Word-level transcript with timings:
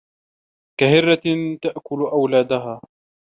كهرة 0.79 1.57
تأكل 1.63 2.01
أولادها 2.13 2.81